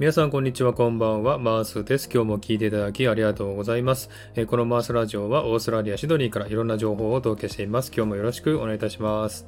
[0.00, 1.36] 皆さんこんにちは、こんばんは。
[1.36, 2.08] マースです。
[2.10, 4.08] 今日も聞いていただきありがとうございます。
[4.34, 7.92] えこのマースラジオはオーストラリア・シドニーからいろんな情報をお届けしています。
[7.94, 9.46] 今日もよろしくお願いいたします。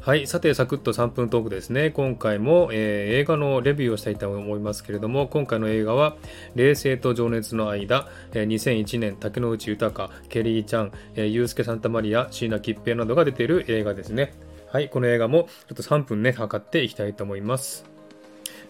[0.00, 0.26] はい。
[0.26, 1.92] さて、サクッと3分トークですね。
[1.92, 6.16] 今回も、えー映画のレビューをしたいと思いますけれども、今回の映画は、
[6.56, 14.34] 冷静と情熱の間、えー2001年、竹野内豊、ケリーちゃん、えー、ユースケ・サンタマリア、椎名桔平などが出ている映画ですね。
[14.72, 14.88] はい。
[14.88, 17.95] この映画も、ちょっと3分ね、測っていきたいと思います。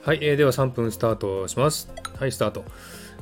[0.07, 1.91] はい、えーでは3分スタートします。
[2.21, 2.65] はい、スタート。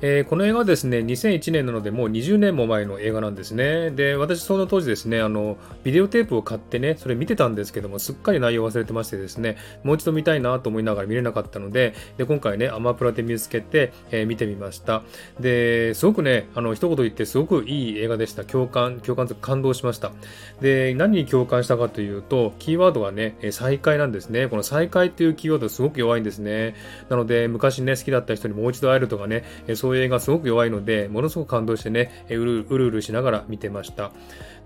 [0.07, 3.91] えーこの映画はですね、2001年なので、もう20年も前の映画なんですね。
[3.91, 15.05] で、私、その当時ですね、あの、ビデオテープを買ってね、それ見てたんですけども、すっかり内容忘れてましてですね、もう一度見たいなと思いながら見れなかったので、で今回ね、アマプラで見つけて、えー見てみました。
[15.41, 18.45] で、すごくね、あの、一言言って、すごくいい映画でした。
[18.45, 20.13] 共感、共感と感動しました。
[20.61, 24.49] で、何に共感したかというと、キーワードがね、再会なんですね。
[24.49, 26.75] この再会っていうキーワードすごく弱いんですね。
[27.09, 34.13] なので、昔ね、好きだった人にもう一度会えるとかね、そう映画すごく弱いので、ものすごく感動してね、うるうるうるしながら見てました。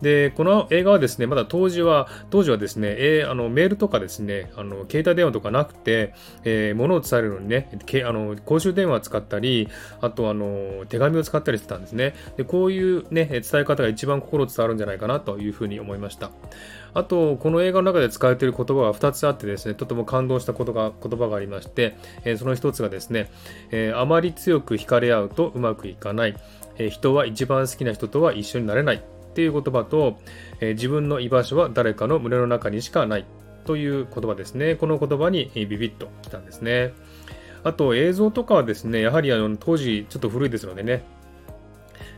[0.02, 9.68] で、この映画はですね、まだ当時は、当時はですね、えーあのメールとかですね、あの携帯電話とかなくて、えー物を伝えるのにね、けあの公衆電話を使ったり、
[10.00, 12.14] あとあの手紙を使ったりしてたんですね。
[12.36, 16.30] で、こういうね、伝え方が一番心伝わるんじゃないかなというふうに思いました。
[16.94, 23.30] あと、この映画の中で使われている言葉が2つあってですね、とても感動したことが言葉がありまして、えーその1つがですね、
[23.70, 26.36] えーあまり強く惹かれ合うとうまくいかない、
[26.78, 29.02] えー人は一番好きな人とは一緒になれない
[29.38, 30.18] っていう言葉と、
[30.58, 33.26] えー自分の居場所は誰かの胸の中にしかない
[33.64, 34.74] という言葉ですね。
[34.74, 36.92] この言葉にビビッときたんですね。
[37.62, 41.04] あと映像とかはですね、やはりあの当時ちょっと古いですのでね、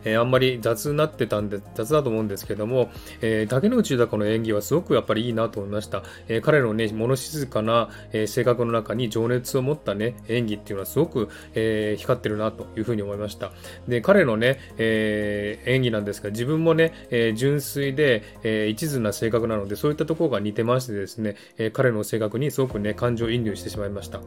[0.05, 6.03] えーあんまり雑になってたんで、雑だと思うんですけども、えー竹野内豊の演技はすごくやっぱりいいなと思いました。
[6.29, 13.53] えー彼のね、物静かな、え性格の中に情熱を持ったね、演技っていうのはすごく、え光ってるなというふうに思いました。
[13.89, 24.21] で、彼のね、え演技なんですが、自分もね、え純粋で、え一途な性格なので、そういったところが似てましてですね、え彼の性格にすごくね、感情移入してしまいました。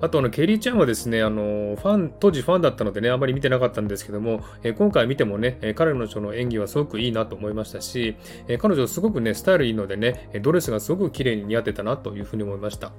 [0.00, 8.16] あとあの、ケリーちゃんはですね、あの、ファン、当時ファンだったのでね、あまり見てなかったんですけども、えー今回見てもね、えー彼女の演技はすごくいいなと思いましたし、
[8.48, 12.92] えー彼女すごくね、スタイルいいのでね、ドレスがすごく綺麗に似合ってたなというふうに思いました。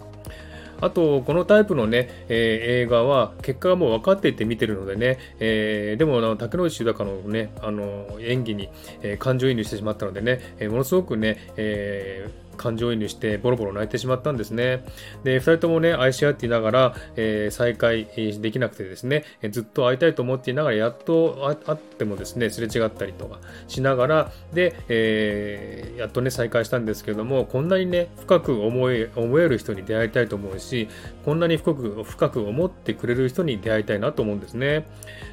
[0.84, 8.70] あと、このタイプのね、えー映画は結果がもう分かっていて見てるのでね、えーでもあの竹野内豊のね、あの演技に、
[9.02, 14.84] えー感情移入してしまったのでね、えーものすごくね、えー感情移入してボロボロ泣いてしまったんですね。
[15.24, 18.08] で、二人ともね、愛し合っていながら、えー再会
[18.42, 30.88] できなくてですね、えずっと会いたいと思っていながら、やっと会会ってもですね、すれ違ったりとかしながら、で、えーやっとね、再会したんですけども、こんなにね、深く思え思える人に出会いたいと思うし、
[31.26, 34.86] こんなに深く深く思ってくれる人に出会いたいなと思うんですね。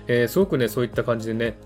[0.07, 1.57] えーすごくね、そういった感じでね、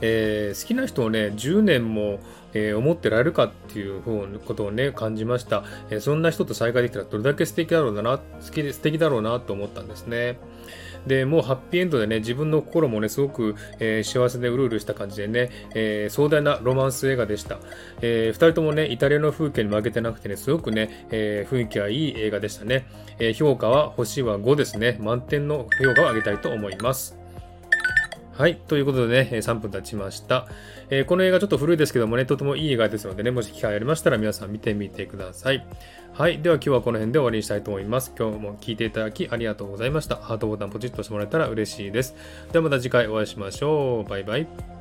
[0.00, 2.20] えー好きな人をね10年も、
[2.52, 4.02] えー思ってられるかっていう
[4.40, 10.38] ことをね感じました、えーそんな人と再会できたらどれだけ素敵だろうな好き素敵だろうなと思ったんですね。
[11.06, 17.58] でもうハッピーエンドでね自分の心もねすごく、えー幸せでうるうるした感じでね、えー壮大なロマンス映画でした、
[18.02, 22.86] え2人ともねイタリアの風景に負けてなくてねすごくね、えー雰囲気はいい映画でしたね、
[23.18, 24.98] えー評価は星は5ですね。
[25.00, 27.19] 満点の評価を上げたいと思います。
[28.40, 28.56] はい。
[28.56, 30.48] ということでね、3分経ちました、
[30.88, 35.66] えーこの映画ちょっと古いですけどもね、とてもいい映画ですのでね、もし機会ありましたら皆さん見てみてください。
[36.14, 36.40] はい。
[36.40, 38.14] では今日はこの辺で終わりにしたいと思います。
[38.18, 40.16] 今日も聴いていただきありがとうございました。
[40.16, 42.14] ハートボタンポチッとしてもらえたら嬉しいです。
[42.50, 44.08] ではまた次回お会いしましょう。
[44.08, 44.79] バイバイ。